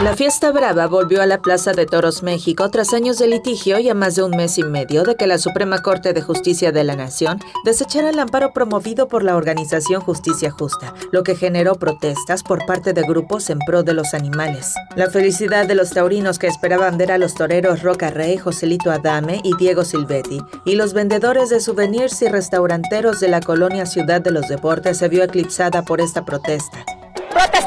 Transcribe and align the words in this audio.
La 0.00 0.14
fiesta 0.14 0.52
brava 0.52 0.86
volvió 0.86 1.20
a 1.22 1.26
la 1.26 1.42
Plaza 1.42 1.72
de 1.72 1.84
Toros 1.84 2.22
México 2.22 2.70
tras 2.70 2.94
años 2.94 3.18
de 3.18 3.26
litigio 3.26 3.80
y 3.80 3.88
a 3.88 3.94
más 3.94 4.14
de 4.14 4.22
un 4.22 4.30
mes 4.30 4.56
y 4.56 4.62
medio 4.62 5.02
de 5.02 5.16
que 5.16 5.26
la 5.26 5.38
Suprema 5.38 5.82
Corte 5.82 6.12
de 6.12 6.22
Justicia 6.22 6.70
de 6.70 6.84
la 6.84 6.94
Nación 6.94 7.40
desechara 7.64 8.10
el 8.10 8.18
amparo 8.20 8.52
promovido 8.52 9.08
por 9.08 9.24
la 9.24 9.34
organización 9.34 10.00
Justicia 10.00 10.52
Justa, 10.52 10.94
lo 11.10 11.24
que 11.24 11.34
generó 11.34 11.74
protestas 11.74 12.44
por 12.44 12.64
parte 12.64 12.92
de 12.92 13.02
grupos 13.02 13.50
en 13.50 13.58
pro 13.58 13.82
de 13.82 13.92
los 13.94 14.14
animales. 14.14 14.72
La 14.94 15.10
felicidad 15.10 15.66
de 15.66 15.74
los 15.74 15.90
taurinos 15.90 16.38
que 16.38 16.46
esperaban 16.46 16.96
ver 16.96 17.10
a 17.10 17.18
los 17.18 17.34
toreros 17.34 17.82
Roca 17.82 18.10
Rey, 18.10 18.36
Joselito 18.36 18.92
Adame 18.92 19.40
y 19.42 19.56
Diego 19.56 19.84
Silvetti, 19.84 20.40
y 20.64 20.76
los 20.76 20.92
vendedores 20.92 21.50
de 21.50 21.58
souvenirs 21.58 22.22
y 22.22 22.28
restauranteros 22.28 23.18
de 23.18 23.26
la 23.26 23.40
colonia 23.40 23.84
Ciudad 23.84 24.20
de 24.20 24.30
los 24.30 24.46
Deportes 24.46 24.98
se 24.98 25.08
vio 25.08 25.24
eclipsada 25.24 25.82
por 25.82 26.00
esta 26.00 26.24
protesta. 26.24 26.84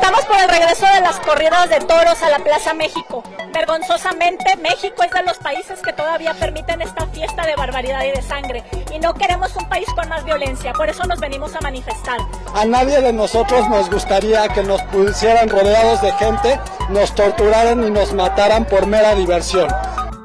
Protestamos 0.02 0.26
por 0.26 0.41
el 0.41 0.50
regreso 0.50 0.86
de 0.96 1.02
las 1.02 1.20
corridas 1.20 1.70
de 1.70 1.80
toros 1.82 2.23
a 2.23 2.30
la 2.30 2.40
Plaza 2.40 2.73
México. 2.73 3.23
Vergonzosamente, 3.54 4.55
México 4.58 5.04
es 5.04 5.12
de 5.12 5.22
los 5.22 5.38
países 5.38 5.80
que 5.80 5.94
todavía 5.94 6.34
permiten 6.34 6.82
esta 6.82 7.05
fiesta 7.08 7.46
de 7.46 7.55
barbaridad 7.55 8.04
y 8.05 8.10
de 8.10 8.22
sangre. 8.24 8.64
Y 8.91 8.98
no 8.98 9.14
queremos 9.14 9.55
un 9.55 9.70
país 9.70 9.86
con 9.94 10.10
más 10.10 10.26
violencia, 10.26 10.74
por 10.74 10.90
eso 10.90 11.04
nos 11.04 11.20
venimos 11.20 11.55
a 11.55 11.62
manifestar. 11.62 12.18
A 12.55 12.66
nadie 12.66 13.00
de 13.00 13.14
nosotros 13.14 13.70
nos 13.70 13.91
gustaría 13.91 14.48
que 14.50 14.64
nos 14.64 14.82
pusieran 14.84 15.50
rodeados 15.50 16.02
de 16.02 16.12
gente, 16.13 16.60
nos 16.90 17.13
torturaran 17.13 17.84
y 17.84 17.91
nos 17.91 18.12
mataran 18.13 18.66
por 18.66 18.88
mera 18.88 19.13
diversión. 19.13 19.68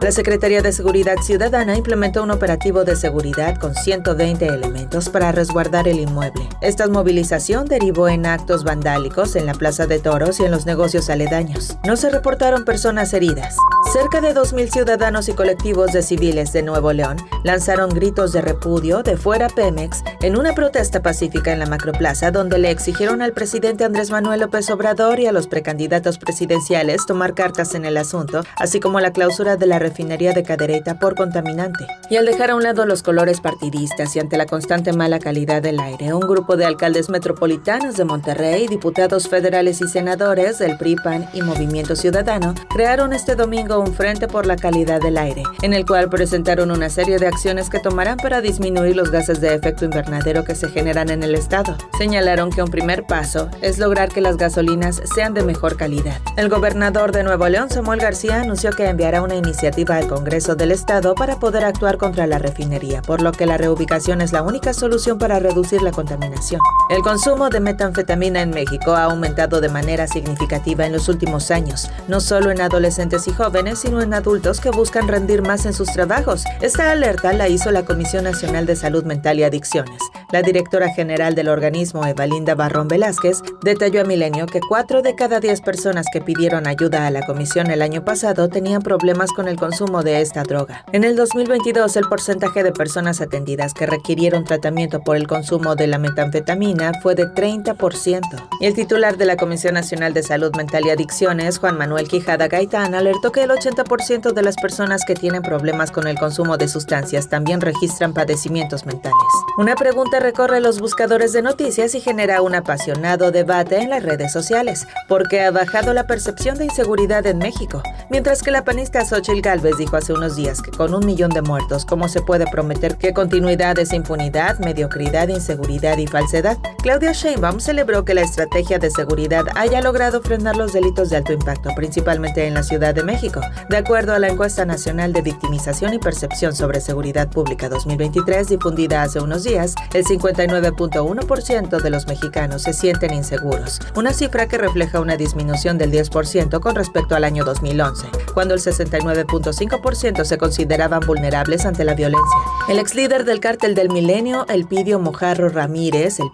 La 0.03 0.13
Secretaría 0.13 0.61
de 0.61 0.73
Seguridad 0.73 1.17
Ciudadana 1.23 1.75
implementó 1.75 2.23
un 2.23 2.31
operativo 2.31 2.85
de 2.85 2.97
seguridad 2.97 3.57
con 3.59 3.75
120 3.75 4.47
elementos 4.47 5.09
para 5.09 5.33
resguardar 5.33 5.89
el 5.89 5.99
inmueble. 5.99 6.47
Esta 6.61 6.87
movilización 6.87 7.67
derivó 7.67 8.09
en 8.09 8.27
actos 8.27 8.63
vandálicos 8.63 9.37
en 9.37 9.47
la 9.47 9.55
Plaza 9.55 9.87
de 9.87 9.99
Toros 9.99 10.39
y 10.39 10.45
en 10.45 10.51
los 10.51 10.67
negocios 10.67 11.09
aledaños. 11.09 11.79
No 11.85 11.97
se 11.97 12.11
reportaron 12.11 12.65
personas 12.65 13.15
heridas. 13.15 13.57
Cerca 13.93 14.21
de 14.21 14.35
2.000 14.35 14.71
ciudadanos 14.71 15.29
y 15.29 15.33
colectivos 15.33 15.93
de 15.93 16.03
civiles 16.03 16.53
de 16.53 16.63
Nuevo 16.63 16.93
León 16.93 17.17
lanzaron 17.43 17.89
gritos 17.89 18.33
de 18.33 18.43
repudio 18.43 19.03
de 19.03 19.17
fuera 19.17 19.49
Pemex 19.49 20.03
en 20.21 20.37
una 20.37 20.55
protesta 20.55 21.03
pacífica 21.03 21.53
en 21.53 21.61
la 21.61 21.67
Macroplaza 21.67 22.31
donde 22.31 22.59
le 22.59 22.71
exigieron 22.71 23.23
al 23.23 23.33
presidente 23.33 23.85
Andrés 23.85 24.11
Manuel 24.11 24.41
López 24.41 24.69
Obrador 24.71 25.21
y 25.21 25.27
a 25.27 25.33
los 25.33 25.47
precandidatos 25.47 26.19
presidenciales 26.19 27.07
tomar 27.07 27.35
cartas 27.35 27.75
en 27.75 27.85
el 27.87 27.97
asunto, 27.97 28.43
así 28.57 28.79
como 28.81 29.01
la 29.01 29.13
clausura 29.13 29.57
de 29.57 29.67
la 29.67 29.79
refinería 29.87 30.33
de 30.33 30.43
Cadereyta 30.43 30.99
por 30.99 31.15
contaminante. 31.15 31.87
Y 32.11 32.17
al 32.17 32.27
dejar 32.27 32.51
a 32.51 32.57
un 32.57 32.63
lado 32.63 32.87
los 32.87 33.03
colores 33.03 33.41
partidistas 33.41 34.17
y 34.17 34.21
ante 34.21 34.37
la 34.37 34.47
constante 34.47 34.93
mala 34.93 35.21
calidad 35.21 35.63
del 35.63 35.79
aire, 35.79 36.13
un 36.13 36.21
grupo 36.21 36.57
de 36.57 36.65
alcaldes 36.65 37.09
metropolitanos 37.09 37.97
de 37.97 38.05
Monterrey, 38.05 38.67
diputados 38.67 39.29
federales 39.29 39.81
y 39.81 39.89
senadores 39.89 40.59
del 40.59 40.77
PRI, 40.77 40.97
PAN 40.97 41.29
y 41.33 41.43
Movimiento 41.43 41.95
Ciudadano 41.95 42.55
crearon 42.69 43.13
este 43.13 43.37
domingo 43.37 43.79
un 43.79 43.95
frente 43.95 44.27
por 44.27 44.47
la 44.47 44.57
calidad 44.57 45.01
del 45.01 45.19
aire, 45.19 45.45
en 45.63 45.73
el 45.73 45.87
cual 45.87 46.11
presentaron 46.11 46.71
una 46.71 46.89
serie 46.89 47.19
de 47.19 47.29
acciones 47.29 47.71
que 47.71 47.79
tomarán 47.79 48.17
para 48.17 48.41
disminuir 48.41 48.97
los 48.97 49.11
gases 49.11 49.41
de 49.41 49.55
efecto 49.55 49.85
invernadero 49.85 50.45
que 50.45 50.55
se 50.55 50.69
generan 50.69 51.11
en 51.11 51.23
el 51.23 51.35
estado. 51.35 51.77
Señalaron 51.97 52.51
que 52.51 52.63
un 52.63 52.71
primer 52.71 53.05
paso 53.05 53.49
es 53.61 53.79
lograr 53.79 54.09
que 54.09 54.21
las 54.21 54.37
gasolinas 54.37 55.01
sean 55.15 55.35
de 55.35 55.43
mejor 55.43 55.77
calidad. 55.77 56.21
El 56.37 56.49
gobernador 56.49 57.13
de 57.13 57.23
Nuevo 57.23 57.49
León, 57.49 57.71
Samuel 57.71 58.01
García, 58.01 58.41
anunció 58.41 58.73
que 58.73 58.89
enviará 58.89 59.23
una 59.23 59.37
iniciativa 59.37 59.76
al 59.85 60.09
Congreso 60.09 60.57
del 60.57 60.73
Estado 60.73 61.15
para 61.15 61.39
poder 61.39 61.65
actuar 61.65 61.99
contra 61.99 62.27
la 62.27 62.39
refinería, 62.39 63.03
por 63.03 63.21
lo 63.21 63.33
que 63.33 63.45
la 63.45 63.59
reubicación 63.59 64.23
es 64.23 64.33
la 64.33 64.43
única 64.43 64.73
solución 64.73 65.19
para 65.19 65.39
reducir 65.39 65.83
la 65.83 65.93
contaminación. 65.93 66.61
El 66.89 67.03
consumo 67.03 67.51
de 67.51 67.59
metanfetamina 67.59 68.43
en 68.43 68.51
México 68.51 68.93
ha 68.93 69.05
aumentado 69.05 69.61
de 69.61 69.69
manera 69.69 70.07
significativa 70.07 70.87
en 70.87 70.93
los 70.93 71.09
últimos 71.09 71.51
años, 71.51 71.91
no 72.07 72.21
solo 72.21 72.53
en 72.53 72.61
adolescentes 72.61 73.27
y 73.27 73.33
jóvenes, 73.33 73.81
sino 73.81 74.01
en 74.03 74.15
adultos 74.15 74.61
que 74.61 74.71
buscan 74.71 75.09
rendir 75.09 75.43
más 75.43 75.67
en 75.67 75.73
sus 75.73 75.89
trabajos. 75.89 76.45
Esta 76.61 76.93
alerta 76.93 77.33
la 77.33 77.49
hizo 77.49 77.73
la 77.73 77.85
Comisión 77.85 78.23
Nacional 78.23 78.67
de 78.67 78.77
Salud 78.77 79.03
Mental 79.03 79.41
y 79.41 79.43
Adicciones. 79.43 80.01
La 80.31 80.43
directora 80.43 80.89
general 80.95 81.35
del 81.35 81.49
organismo, 81.49 82.07
Evalinda 82.07 82.55
Barrón 82.55 82.87
Velázquez, 82.87 83.43
detalló 83.65 84.03
a 84.03 84.05
Milenio 84.05 84.47
que 84.47 84.61
4 84.61 85.03
de 85.03 85.17
cada 85.17 85.41
10 85.41 85.63
personas 85.63 86.07
que 86.13 86.21
pidieron 86.21 86.69
ayuda 86.69 87.09
a 87.09 87.11
la 87.11 87.27
comisión 87.27 87.69
el 87.73 87.83
año 87.83 88.05
pasado 88.05 88.49
tenían 88.49 88.83
problemas 88.83 89.33
con 89.33 89.49
el 89.49 89.57
consumo 89.57 90.05
de 90.05 90.21
esta 90.21 90.45
droga. 90.45 90.85
En 90.93 91.03
el 91.03 91.17
2022, 91.17 91.97
el 91.97 92.09
porcentaje 92.09 92.63
de 92.63 92.71
personas 92.71 93.21
atendidas 93.21 93.75
que 93.75 93.87
requirieron 93.87 94.45
tratamiento 94.45 95.01
por 95.01 95.17
el 95.17 95.27
consumo 95.27 95.75
de 95.75 95.89
la 95.89 95.99
metanfetamina 95.99 96.76
fue 97.03 97.15
de 97.15 97.27
30%. 97.27 98.21
Y 98.61 98.67
el 98.67 98.75
titular 98.75 99.17
de 99.17 99.25
la 99.25 99.37
Comisión 99.37 99.75
Nacional 99.75 100.15
de 100.15 100.23
Salud 100.23 100.55
Mental 100.57 100.85
y 100.87 100.91
Adicciones, 100.91 101.59
Juan 101.59 101.79
Manuel 101.79 102.09
Quijada 102.09 102.49
Gaitán, 102.49 102.95
alertó 102.95 103.33
que 103.33 103.43
el 103.43 103.51
80% 103.51 104.33
de 104.33 104.43
las 104.43 104.57
personas 104.57 105.05
que 105.07 105.15
tienen 105.15 105.43
problemas 105.43 105.91
con 105.91 106.07
el 106.07 106.19
consumo 106.19 106.57
de 106.57 106.69
sustancias 106.69 107.29
también 107.29 107.61
registran 107.61 108.15
padecimientos 108.15 108.87
mentales. 108.87 109.17
Una 109.59 109.75
pregunta 109.75 110.21
recorre 110.21 110.61
los 110.61 110.81
buscadores 110.81 111.33
de 111.33 111.43
noticias 111.43 111.95
y 111.95 112.01
genera 112.01 112.43
un 112.43 112.55
apasionado 112.55 113.31
debate 113.31 113.79
en 113.79 113.91
las 113.91 114.03
redes 114.03 114.33
sociales. 114.33 114.87
¿Por 115.09 115.29
qué 115.29 115.43
ha 115.43 115.51
bajado 115.51 115.93
la 115.95 116.07
percepción 116.07 116.59
de 116.59 116.67
inseguridad 116.67 117.27
en 117.27 117.39
México? 117.39 117.83
Mientras 118.11 118.43
que 118.43 118.51
la 118.51 118.65
panista 118.65 119.05
Xochitl 119.05 119.41
Galvez 119.41 119.77
dijo 119.79 119.97
hace 119.97 120.13
unos 120.13 120.37
días 120.37 120.63
que 120.63 120.71
con 120.71 120.95
un 120.95 121.05
millón 121.05 121.31
de 121.31 121.43
muertos, 121.43 121.85
¿cómo 121.85 122.09
se 122.09 122.21
puede 122.21 122.47
prometer 122.51 122.97
que 122.97 123.13
continuidad 123.13 123.79
es 123.79 123.93
impunidad, 123.93 124.59
mediocridad, 124.59 125.29
inseguridad 125.29 125.99
y 125.99 126.07
falsedad? 126.07 126.59
Claudia 126.83 127.13
Sheinbaum 127.13 127.59
celebró 127.59 128.05
que 128.05 128.15
la 128.15 128.21
estrategia 128.21 128.79
de 128.79 128.91
seguridad 128.91 129.45
haya 129.57 129.81
logrado 129.81 130.23
frenar 130.23 130.57
los 130.57 130.73
delitos 130.73 131.11
de 131.11 131.17
alto 131.17 131.33
impacto, 131.33 131.71
principalmente 131.75 132.47
en 132.47 132.55
la 132.55 132.63
Ciudad 132.63 132.95
de 132.95 133.03
México. 133.03 133.41
De 133.69 133.77
acuerdo 133.77 134.15
a 134.15 134.19
la 134.19 134.29
encuesta 134.29 134.65
nacional 134.65 135.13
de 135.13 135.23
victimización 135.23 135.95
y 135.95 135.99
percepción 135.99 136.55
sobre 136.55 136.81
seguridad 136.81 137.29
pública 137.29 137.69
2023 137.69 138.49
difundida 138.49 139.03
hace 139.03 139.21
unos 139.21 139.43
días, 139.43 139.75
el 139.95 140.05
59.1% 140.05 141.83
de 141.83 141.91
los 141.91 142.07
mexicanos 142.07 142.63
se 142.63 142.73
sienten 142.73 143.15
inseguros, 143.15 143.81
una 143.97 144.13
cifra 144.13 144.47
que 144.47 144.59
refleja 144.59 145.01
una 145.01 145.17
disminución 145.17 145.79
del 145.79 145.91
10% 145.91 146.61
con 146.61 146.77
respecto 146.77 147.17
al 147.17 147.25
año 147.25 147.45
2011, 147.45 148.07
cuando 148.33 148.55
el 148.55 148.61
69.5% 148.61 150.25
se 150.25 150.39
consideraban 150.39 151.01
vulnerables 151.01 151.67
ante 151.67 151.85
la 151.85 151.95
violencia. 151.95 152.39
El 152.69 152.79
ex 152.79 152.95
líder 152.95 153.25
del 153.25 153.41
cártel 153.41 153.75
del 153.75 153.91
milenio, 153.91 154.47
Elpidio 154.49 154.99
Mojarro 154.99 155.49
Ramírez, 155.49 156.21
el 156.21 156.31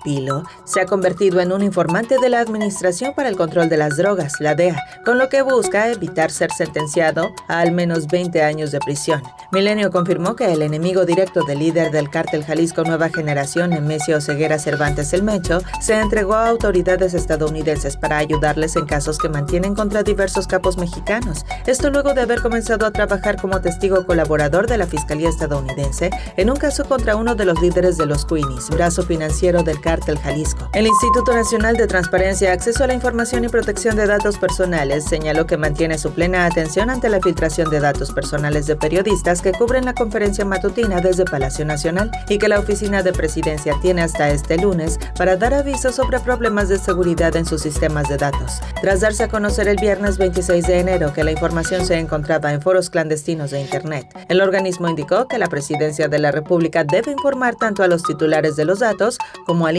Se 0.64 0.80
ha 0.80 0.86
convertido 0.86 1.40
en 1.40 1.52
un 1.52 1.62
informante 1.62 2.18
de 2.18 2.28
la 2.28 2.40
Administración 2.40 3.14
para 3.14 3.28
el 3.28 3.36
Control 3.36 3.68
de 3.68 3.76
las 3.76 3.96
Drogas, 3.96 4.40
la 4.40 4.54
DEA, 4.54 4.76
con 5.04 5.18
lo 5.18 5.28
que 5.28 5.42
busca 5.42 5.90
evitar 5.90 6.30
ser 6.30 6.50
sentenciado 6.50 7.34
a 7.48 7.60
al 7.60 7.72
menos 7.72 8.06
20 8.06 8.42
años 8.42 8.70
de 8.70 8.78
prisión. 8.80 9.22
Milenio 9.52 9.90
confirmó 9.90 10.36
que 10.36 10.52
el 10.52 10.62
enemigo 10.62 11.04
directo 11.04 11.44
del 11.44 11.58
líder 11.58 11.90
del 11.90 12.10
cártel 12.10 12.44
Jalisco 12.44 12.84
Nueva 12.84 13.08
Generación, 13.08 13.70
Nemesio 13.70 14.20
Ceguera 14.20 14.58
Cervantes 14.58 15.12
el 15.12 15.22
Mecho, 15.22 15.60
se 15.80 15.94
entregó 15.98 16.34
a 16.34 16.48
autoridades 16.48 17.14
estadounidenses 17.14 17.96
para 17.96 18.18
ayudarles 18.18 18.76
en 18.76 18.86
casos 18.86 19.18
que 19.18 19.28
mantienen 19.28 19.74
contra 19.74 20.02
diversos 20.02 20.46
capos 20.46 20.76
mexicanos. 20.76 21.44
Esto 21.66 21.90
luego 21.90 22.14
de 22.14 22.22
haber 22.22 22.42
comenzado 22.42 22.86
a 22.86 22.92
trabajar 22.92 23.40
como 23.40 23.60
testigo 23.60 24.06
colaborador 24.06 24.66
de 24.66 24.78
la 24.78 24.86
Fiscalía 24.86 25.28
estadounidense 25.28 26.10
en 26.36 26.50
un 26.50 26.56
caso 26.56 26.84
contra 26.84 27.16
uno 27.16 27.34
de 27.34 27.44
los 27.44 27.60
líderes 27.60 27.96
de 27.96 28.06
los 28.06 28.24
Queenies, 28.24 28.70
brazo 28.70 29.02
financiero 29.02 29.62
del 29.62 29.80
cártel 29.80 30.11
Jalisco. 30.18 30.68
El 30.72 30.86
Instituto 30.86 31.34
Nacional 31.34 31.76
de 31.76 31.86
Transparencia, 31.86 32.52
Acceso 32.52 32.84
a 32.84 32.86
la 32.86 32.94
Información 32.94 33.44
y 33.44 33.48
Protección 33.48 33.96
de 33.96 34.06
Datos 34.06 34.38
Personales 34.38 35.04
señaló 35.04 35.46
que 35.46 35.56
mantiene 35.56 35.98
su 35.98 36.12
plena 36.12 36.46
atención 36.46 36.90
ante 36.90 37.08
la 37.08 37.20
filtración 37.20 37.70
de 37.70 37.80
datos 37.80 38.12
personales 38.12 38.66
de 38.66 38.76
periodistas 38.76 39.42
que 39.42 39.52
cubren 39.52 39.84
la 39.84 39.94
conferencia 39.94 40.44
matutina 40.44 41.00
desde 41.00 41.24
Palacio 41.24 41.64
Nacional 41.64 42.10
y 42.28 42.38
que 42.38 42.48
la 42.48 42.58
Oficina 42.58 43.02
de 43.02 43.12
Presidencia 43.12 43.76
tiene 43.80 44.02
hasta 44.02 44.30
este 44.30 44.56
lunes 44.58 44.98
para 45.16 45.36
dar 45.36 45.54
aviso 45.54 45.92
sobre 45.92 46.20
problemas 46.20 46.68
de 46.68 46.78
seguridad 46.78 47.34
en 47.36 47.46
sus 47.46 47.62
sistemas 47.62 48.08
de 48.08 48.16
datos. 48.16 48.60
Tras 48.80 49.00
darse 49.00 49.24
a 49.24 49.28
conocer 49.28 49.68
el 49.68 49.76
viernes 49.76 50.18
26 50.18 50.66
de 50.66 50.80
enero 50.80 51.12
que 51.12 51.24
la 51.24 51.32
información 51.32 51.84
se 51.84 51.98
encontraba 51.98 52.52
en 52.52 52.62
foros 52.62 52.90
clandestinos 52.90 53.50
de 53.50 53.60
Internet, 53.60 54.06
el 54.28 54.40
organismo 54.40 54.88
indicó 54.88 55.28
que 55.28 55.38
la 55.38 55.48
Presidencia 55.48 56.08
de 56.08 56.18
la 56.18 56.32
República 56.32 56.84
debe 56.84 57.12
informar 57.12 57.56
tanto 57.56 57.82
a 57.82 57.88
los 57.88 58.02
titulares 58.02 58.56
de 58.56 58.64
los 58.64 58.80
datos 58.80 59.18
como 59.46 59.66
al 59.66 59.76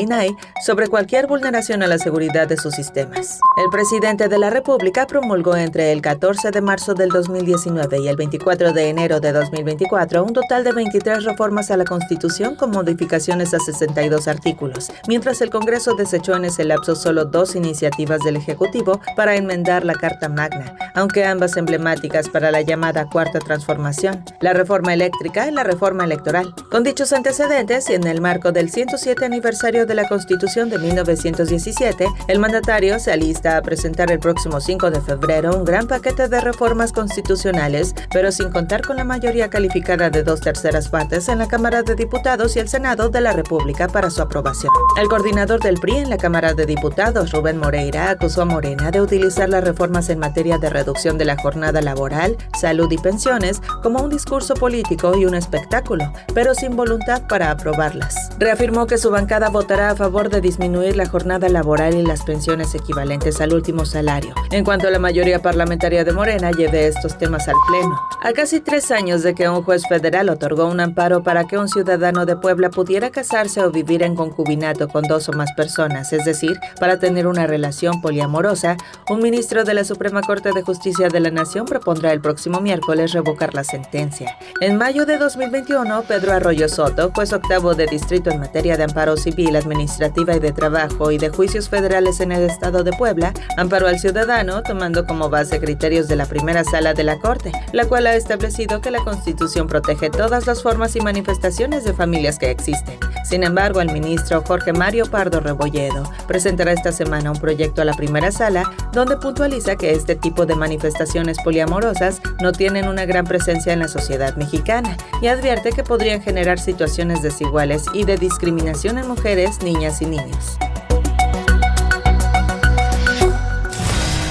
Sobre 0.66 0.88
cualquier 0.88 1.28
vulneración 1.28 1.84
a 1.84 1.88
la 1.88 2.00
seguridad 2.00 2.48
de 2.48 2.58
sus 2.58 2.74
sistemas. 2.74 3.40
El 3.58 3.70
presidente 3.70 4.30
de 4.30 4.40
la 4.40 4.50
República 4.50 5.06
promulgó 5.06 5.56
entre 5.56 5.92
el 5.92 6.02
14 6.02 6.50
de 6.50 6.62
marzo 6.62 6.96
de 6.96 7.04
del 7.04 7.10
2019 7.10 8.00
y 8.00 8.08
el 8.08 8.16
24 8.16 8.72
de 8.72 8.88
enero 8.88 9.20
de 9.20 9.34
2024 9.34 10.24
un 10.24 10.31
total 10.31 10.64
de 10.64 10.72
23 10.72 11.25
reformas 11.25 11.70
a 11.70 11.75
la 11.75 11.84
Constitución 11.84 12.56
con 12.56 12.72
modificaciones 12.72 13.54
a 13.54 13.60
62 13.60 14.30
artículos, 14.30 14.90
mientras 15.10 15.42
el 15.42 15.50
Congreso 15.50 15.96
desechó 15.96 16.34
en 16.38 16.46
ese 16.46 16.64
lapso 16.64 16.96
solo 16.96 17.26
dos 17.26 17.58
iniciativas 17.58 18.22
del 18.22 18.38
Ejecutivo 18.38 19.02
para 19.18 19.36
enmendar 19.36 19.84
la 19.84 19.96
Carta 19.96 20.30
Magna, 20.30 20.78
aunque 20.96 21.26
ambas 21.26 21.58
emblemáticas 21.58 22.30
para 22.30 22.52
la 22.52 22.62
llamada 22.62 23.06
Cuarta 23.10 23.40
Transformación, 23.40 24.24
la 24.40 24.54
reforma 24.54 24.94
eléctrica 24.94 25.50
y 25.50 25.52
la 25.52 25.66
reforma 25.66 26.06
electoral. 26.06 26.56
Con 26.72 26.84
dichos 26.84 27.12
antecedentes 27.12 27.90
y 27.90 27.96
en 27.96 28.08
el 28.08 28.22
marco 28.22 28.54
del 28.54 28.69
107 28.69 29.26
aniversario 29.26 29.86
de 29.86 29.96
la 29.96 30.08
Constitución 30.13 30.69
de 30.69 30.77
1917, 30.77 32.06
el 32.27 32.38
mandatario 32.38 33.00
se 33.00 33.12
alista 33.12 33.57
a 33.57 33.63
presentar 33.63 34.12
el 34.12 34.19
próximo 34.19 34.62
5 34.62 34.92
de 34.92 35.01
febrero 35.01 35.57
un 35.57 35.65
gran 35.65 35.88
paquete 35.88 36.27
de 36.27 36.39
reformas 36.39 36.92
constitucionales, 36.92 37.95
pero 38.12 38.31
sin 38.31 38.51
contar 38.51 38.86
con 38.86 38.98
la 38.98 39.06
mayoría 39.06 39.50
calificada 39.50 40.12
de 40.12 40.21
dos 40.21 40.39
terceras 40.39 40.89
partes 40.89 41.30
en 41.30 41.39
la 41.39 41.48
Cámara 41.48 41.81
de 41.81 41.95
Diputados 41.95 42.56
y 42.56 42.60
el 42.60 42.69
Senado 42.69 43.10
de 43.10 43.21
la 43.21 43.33
República 43.33 43.88
para 43.88 44.12
su 44.12 44.21
aprobación. 44.21 44.71
El 45.01 45.07
coordinador 45.07 45.60
del 45.62 45.80
PRI 45.80 45.98
en 45.98 46.12
la 46.12 46.18
Cámara 46.18 46.54
de 46.54 46.68
Diputados, 46.68 47.31
Rubén 47.31 47.57
Moreira, 47.57 48.12
acusó 48.12 48.44
a 48.44 48.45
Morena 48.45 48.92
de 48.92 49.01
utilizar 49.01 49.50
las 49.50 49.63
reformas 49.63 50.09
en 50.09 50.19
materia 50.19 50.59
de 50.59 50.69
reducción 50.69 51.18
de 51.18 51.25
la 51.25 51.38
jornada 51.38 51.81
laboral, 51.81 52.38
salud 52.62 52.92
y 52.92 53.00
pensiones 53.00 53.63
como 53.81 54.04
un 54.04 54.12
discurso 54.12 54.54
político 54.54 55.18
y 55.18 55.25
un 55.25 55.33
espectáculo, 55.33 56.13
pero 56.36 56.54
sin 56.54 56.75
voluntad 56.75 57.24
para 57.27 57.50
aprobarlas. 57.50 58.30
Reafirmó 58.38 58.86
que 58.86 59.00
su 59.00 59.09
bancada 59.09 59.50
votará 59.50 59.93
a 59.94 59.95
favor 59.95 60.30
de 60.30 60.42
disminuir 60.42 60.95
la 60.95 61.06
jornada 61.06 61.50
laboral 61.50 61.94
y 61.94 62.01
las 62.01 62.24
pensiones 62.24 62.74
equivalentes 62.74 63.40
al 63.42 63.54
último 63.54 63.86
salario, 63.86 64.34
en 64.50 64.66
cuanto 64.66 64.90
la 64.90 64.98
mayoría 64.98 65.40
parlamentaria 65.40 66.04
de 66.04 66.12
Morena 66.12 66.50
lleve 66.50 66.88
estos 66.88 67.16
temas 67.19 67.48
al 67.48 67.56
Pleno. 67.68 68.01
A 68.24 68.34
casi 68.34 68.60
tres 68.60 68.90
años 68.90 69.22
de 69.22 69.36
que 69.36 69.48
un 69.48 69.62
juez 69.62 69.84
federal 69.88 70.30
otorgó 70.30 70.66
un 70.66 70.80
amparo 70.80 71.22
para 71.22 71.45
que 71.45 71.60
un 71.60 71.69
ciudadano 71.69 72.25
de 72.25 72.36
Puebla 72.36 72.72
pudiera 72.72 73.12
casarse 73.12 73.62
o 73.62 73.69
vivir 73.69 74.01
en 74.01 74.16
concubinato 74.16 74.88
con 74.88 75.04
dos 75.04 75.30
o 75.30 75.34
más 75.34 75.51
personas, 75.54 76.12
es 76.12 76.25
decir, 76.25 76.60
para 76.80 76.98
tener 76.98 77.28
una 77.28 77.45
relación 77.45 78.01
poliamorosa, 78.01 78.78
un 79.12 79.22
ministro 79.22 79.63
de 79.63 79.75
la 79.75 79.84
Suprema 79.84 80.22
Corte 80.22 80.54
de 80.54 80.63
Justicia 80.63 81.07
de 81.07 81.19
la 81.19 81.30
Nación 81.30 81.66
propondrá 81.66 82.13
el 82.13 82.22
próximo 82.22 82.62
miércoles 82.62 83.13
revocar 83.13 83.54
la 83.54 83.63
sentencia. 83.63 84.40
En 84.60 84.75
mayo 84.75 85.06
de 85.06 85.19
2021, 85.19 86.01
Pedro 86.07 86.34
Arroyo 86.34 86.68
Soto, 86.68 87.12
juez 87.13 87.31
octavo 87.31 87.75
de 87.75 87.86
distrito 87.86 88.31
en 88.31 88.40
materia 88.40 88.75
de 88.75 88.86
amparo 88.86 89.18
civil, 89.18 89.56
administrativa 89.83 90.35
y 90.35 90.39
de 90.39 90.53
trabajo 90.53 91.12
y 91.12 91.18
de 91.18 91.30
juicios 91.30 91.68
federales 91.68 92.21
en 92.21 92.31
el 92.31 92.44
estado 92.44 92.83
de 92.83 92.94
Puebla, 92.94 93.33
amparó 93.57 93.88
al 93.88 94.00
ciudadano 94.00 94.63
tomando 94.63 95.06
como 95.06 95.30
base 95.30 95.59
criterios 95.59 96.07
de 96.07 96.15
la 96.15 96.25
primera 96.25 96.63
sala 96.63 96.94
de 96.94 97.03
la 97.03 97.19
Corte, 97.19 97.51
la 97.74 97.85
cual 97.85 98.07
ha 98.07 98.15
establecido 98.15 98.80
que 98.80 98.91
la 98.91 99.03
Constitución 99.03 99.68
protege 99.68 100.09
todas 100.09 100.47
las 100.47 100.63
formas 100.63 100.95
y 100.95 101.01
manifestaciones 101.01 101.83
de 101.83 101.94
familias 101.94 102.39
que 102.39 102.50
existen. 102.50 102.97
Sin 103.25 103.44
embargo, 103.44 103.81
el 103.81 103.91
ministro 103.91 104.41
Jorge 104.41 104.71
Mario 104.71 105.06
Pardo 105.06 105.41
Rebolledo 105.41 106.09
presentará 106.27 106.71
esta 106.71 106.91
semana 106.91 107.31
un 107.31 107.39
proyecto 107.39 107.81
a 107.81 107.85
la 107.85 107.94
primera 107.94 108.31
sala 108.31 108.63
donde 108.94 109.18
puntualiza 109.18 109.75
que 109.75 109.91
este 109.91 110.15
tipo 110.15 110.45
de 110.45 110.56
manifestaciones 110.56 111.38
poliamorosas 111.44 112.21
no 112.41 112.53
tienen 112.53 112.88
una 112.88 113.06
gran 113.06 113.25
presencia 113.25 113.74
en 113.74 113.80
la 113.80 113.88
sociedad 113.88 114.35
mexicana 114.38 114.95
y 115.21 115.27
advierte 115.27 115.71
que 115.71 115.83
podrían 115.83 116.21
generar 116.21 116.59
situaciones 116.59 117.21
desiguales 117.21 117.85
y 117.94 118.06
de 118.06 118.18
discriminación 118.18 118.97
en 118.97 119.07
mujeres, 119.07 119.62
niñas 119.74 120.02
y 120.02 120.06
niños. 120.06 120.58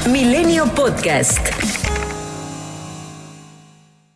Milenio 0.06 0.66
Podcast. 0.66 1.81